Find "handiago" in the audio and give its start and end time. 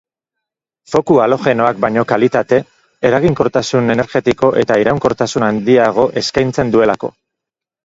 5.51-6.09